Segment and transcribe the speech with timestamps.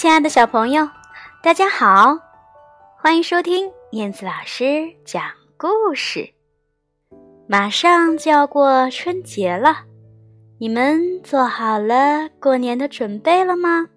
[0.00, 0.88] 亲爱的小朋友，
[1.42, 2.16] 大家好，
[2.96, 5.22] 欢迎收听燕子老师讲
[5.58, 6.30] 故事。
[7.46, 9.80] 马上就要过春节了，
[10.56, 13.88] 你们做好了过年的准备了吗？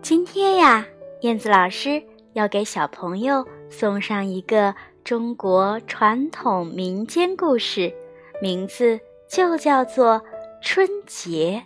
[0.00, 0.86] 今天呀，
[1.20, 2.02] 燕子老师
[2.32, 4.74] 要给小朋友送上一个
[5.04, 7.92] 中国传统民间故事，
[8.40, 10.18] 名字就叫做
[10.62, 11.62] 《春节》。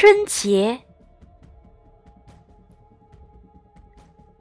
[0.00, 0.80] 春节，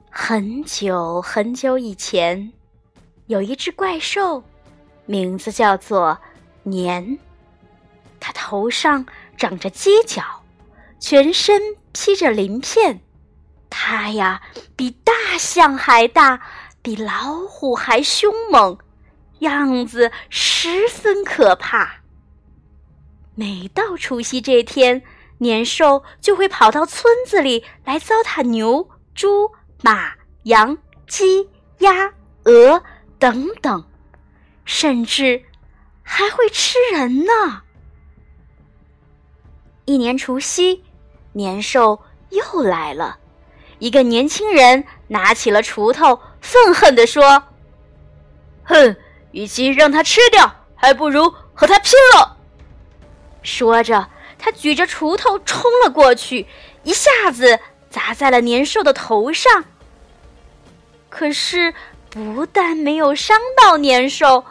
[0.10, 2.54] 很久很久以前，
[3.28, 4.42] 有一只怪兽，
[5.06, 6.18] 名字叫做
[6.64, 7.20] 年。
[8.22, 10.24] 它头上长着犄角，
[10.98, 13.02] 全身披着鳞片。
[13.70, 14.42] 它呀，
[14.78, 16.40] 比大象还大，
[16.82, 18.78] 比老虎还凶猛，
[19.40, 21.96] 样子十分可怕。
[23.36, 25.04] 每到除夕这天，
[25.42, 29.50] 年兽就会跑到村子里来糟蹋牛、猪、
[29.82, 30.12] 马、
[30.44, 32.84] 羊、鸡、鸭、鹅
[33.18, 33.86] 等等，
[34.66, 35.42] 甚至
[36.04, 37.62] 还会吃人呢。
[39.86, 40.84] 一年除夕，
[41.32, 43.18] 年兽又来了。
[43.80, 47.42] 一个年轻人拿起了锄头，愤恨地说
[48.66, 48.96] ：“哼，
[49.32, 52.38] 与其让他吃掉，还不如和他拼了。”
[53.42, 54.06] 说着。
[54.40, 56.48] 他举着锄头冲了过去，
[56.84, 57.60] 一下子
[57.90, 59.66] 砸在了年兽的头上。
[61.10, 61.74] 可是，
[62.10, 64.46] 不但没有伤到年兽，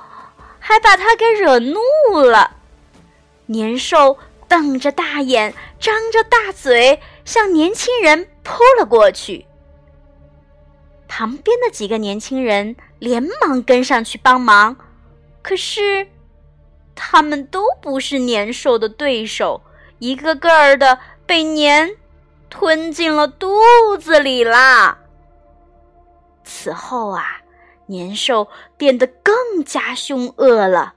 [0.59, 1.81] 还把他给惹怒
[2.21, 2.57] 了。
[3.47, 9.47] 年兽瞪着大眼，张着大嘴，向年轻人扑了过去。
[11.07, 14.77] 旁边的几个年轻人连忙跟上去帮忙，
[15.41, 16.07] 可是，
[16.95, 19.63] 他们都不是年兽的对手。
[19.99, 21.97] 一个个儿的被年
[22.49, 23.59] 吞进了肚
[23.99, 24.99] 子里啦。
[26.45, 27.43] 此后啊，
[27.87, 30.95] 年兽变得更加凶恶了，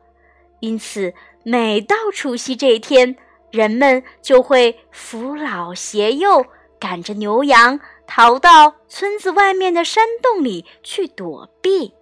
[0.60, 1.14] 因此
[1.44, 3.16] 每到除夕这一天，
[3.52, 6.46] 人们就会扶老携幼，
[6.80, 11.94] 赶着牛羊逃到村子外面的山洞里去躲避。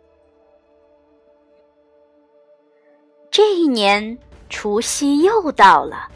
[3.32, 4.18] 这一年
[4.50, 6.09] 除夕又到了。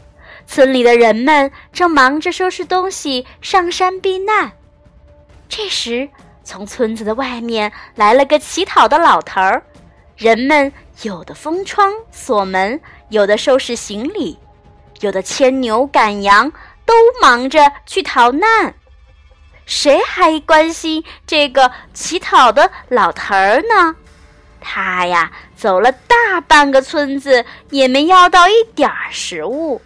[0.46, 4.52] 村里的人们正忙着收拾东西上山避难，
[5.48, 6.08] 这时
[6.42, 9.62] 从村子的外面来了个乞讨的老头儿。
[10.16, 10.72] 人们
[11.02, 14.38] 有的封窗锁门，有的收拾行李，
[15.00, 16.52] 有的牵牛赶羊，
[16.86, 18.74] 都忙着去逃难。
[19.66, 23.96] 谁还关心这个乞讨的老头儿呢？
[24.60, 29.82] 他呀，走了大半个村子，也没要到一点儿食物。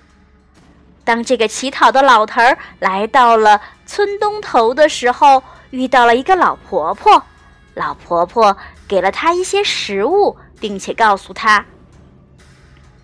[1.08, 7.24] 当这个乞讨的老头儿来到了村东头的时候，遇到了一个老婆婆。
[7.72, 8.54] 老婆婆
[8.86, 11.64] 给了他一些食物，并且告诉他：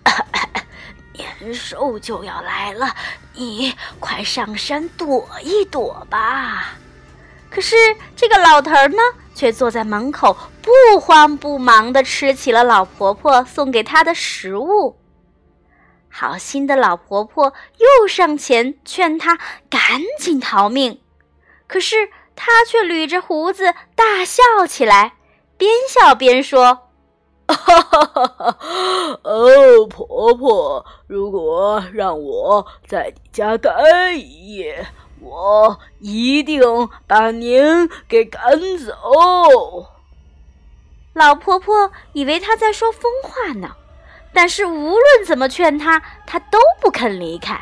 [1.13, 2.93] “年兽就要来了，
[3.33, 6.75] 你快上山躲一躲吧。”
[7.49, 7.75] 可是
[8.15, 8.97] 这个老头儿呢，
[9.33, 14.95] 却坐在门口，不慌不忙地吃起了老婆婆送给他的食物。
[16.17, 19.37] 好心的老婆婆又上前劝他
[19.69, 21.01] 赶紧逃命，
[21.67, 25.15] 可是他却捋着胡子大笑起来，
[25.57, 26.87] 边笑边说
[27.49, 28.57] ：“哈哈哈哈
[29.25, 34.87] 哦，婆婆，如果让我在你家待一夜，
[35.19, 36.61] 我一定
[37.07, 39.87] 把您给赶走。”
[41.11, 43.75] 老婆婆以为他在说疯话呢。
[44.35, 47.57] 但是无论怎么劝他，他都不肯离开。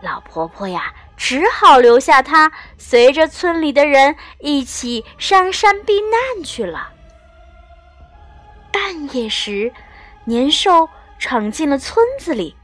[0.00, 6.88] 老婆婆呀，只好留下他，随着村里的人一起上山避难去了。
[8.72, 9.72] 半夜时，
[10.24, 12.56] 年兽闯进了村子里，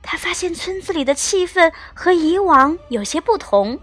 [0.00, 3.80] 他发现村子里的气氛和以往有些不同。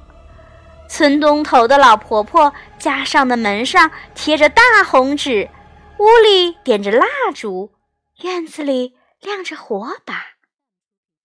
[0.87, 5.49] 村东头的老婆婆家上的门上贴着大红纸，
[5.97, 7.05] 屋里点着蜡
[7.35, 7.71] 烛，
[8.21, 8.95] 院子里。
[9.21, 10.25] 亮着火把，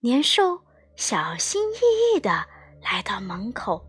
[0.01, 0.61] 年兽
[0.97, 1.79] 小心翼
[2.15, 2.47] 翼地
[2.83, 3.87] 来到门口。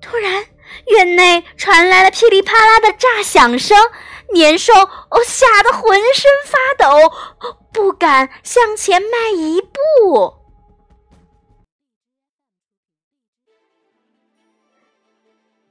[0.00, 0.46] 突然，
[0.86, 3.76] 院内传来了噼里啪啦的炸响声，
[4.32, 7.12] 年兽哦吓得浑身发抖。
[7.72, 10.34] 不敢向前迈一步。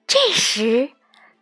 [0.05, 0.91] 这时，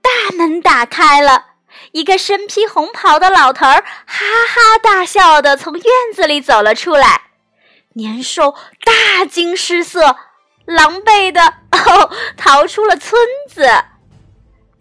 [0.01, 1.50] 大门打开了，
[1.91, 5.83] 一个身披红袍的老头儿哈哈大笑的从院
[6.13, 7.21] 子里走了出来。
[7.94, 10.15] 年兽大惊失色，
[10.65, 11.41] 狼狈的
[11.71, 13.69] 哦逃出了村子。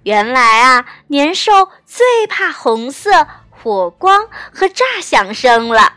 [0.04, 5.94] 原来啊，年兽最怕红色、火光和炸响声了。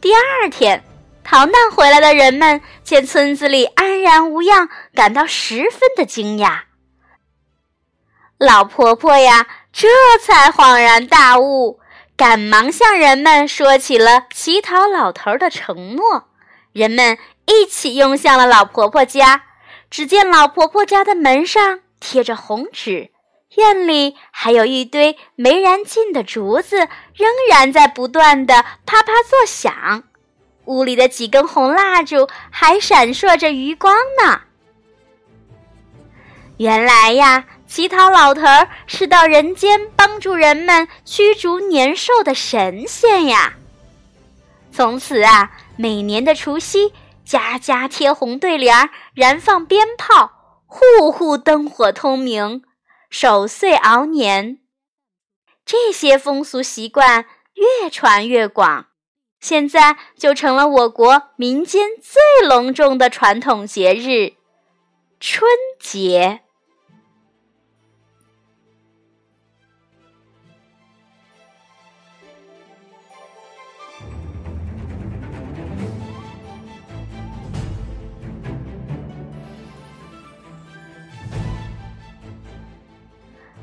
[0.00, 0.82] 第二天，
[1.22, 6.62] 逃难回来的人们见村子里安然无恙，感到十分的惊讶。
[8.38, 9.88] 老婆婆呀，这
[10.20, 11.80] 才恍然大悟，
[12.16, 16.28] 赶忙向人们说起了乞讨老头的承诺。
[16.72, 17.16] 人们
[17.46, 19.44] 一起涌向了老婆婆家，
[19.90, 21.80] 只见老婆婆家的门上。
[21.98, 23.10] 贴着红纸，
[23.56, 26.76] 院里还有一堆没燃尽的竹子，
[27.14, 30.04] 仍然在不断的啪啪作响。
[30.66, 34.42] 屋里的几根红蜡烛还闪烁着余光呢。
[36.58, 43.54] 原来呀，乞讨老头儿是到人间帮助人们驱逐年兽的神仙呀。
[44.70, 46.92] 从此啊，每年的除夕，
[47.24, 50.32] 家家贴红对联，燃放鞭炮。
[50.68, 52.62] 户户灯火通明，
[53.08, 54.58] 守岁熬年，
[55.64, 57.24] 这些风俗习惯
[57.54, 58.86] 越传越广，
[59.40, 64.34] 现在就成了我国民间最隆重的传统节日——
[65.20, 65.48] 春
[65.78, 66.42] 节。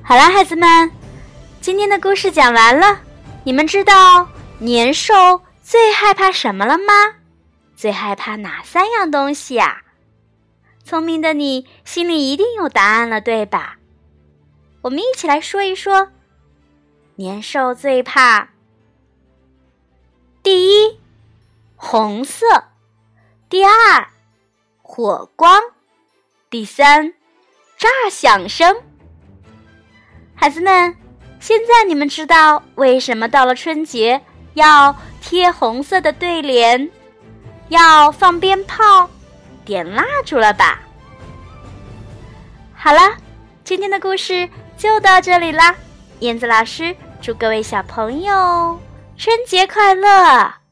[0.05, 0.91] 好啦，孩子们，
[1.61, 2.99] 今天的故事讲完了。
[3.45, 4.27] 你们知道
[4.59, 7.15] 年兽最害怕什么了吗？
[7.73, 9.81] 最害怕哪三样东西呀？
[10.83, 13.77] 聪明的你心里一定有答案了，对吧？
[14.81, 16.09] 我们一起来说一说。
[17.15, 18.49] 年兽最怕
[20.43, 20.99] 第一，
[21.77, 22.45] 红色；
[23.47, 24.07] 第二，
[24.81, 25.61] 火光；
[26.49, 27.13] 第三，
[27.77, 28.75] 炸响声。
[30.43, 30.93] 孩子们，
[31.39, 34.19] 现在你们知道为什么到了春节
[34.55, 36.89] 要贴红色的对联，
[37.69, 39.09] 要放鞭炮、
[39.63, 40.81] 点蜡烛了吧？
[42.75, 43.15] 好了，
[43.63, 45.73] 今天的故事就到这里啦。
[46.19, 48.77] 燕子老师祝各位小朋友
[49.15, 50.62] 春节快乐！